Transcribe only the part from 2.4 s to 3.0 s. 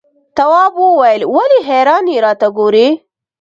ګوري؟